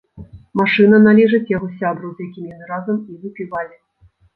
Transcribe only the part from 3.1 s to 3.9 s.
і выпівалі.